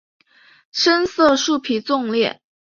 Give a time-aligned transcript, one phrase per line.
[0.71, 2.41] 深色树皮纵裂。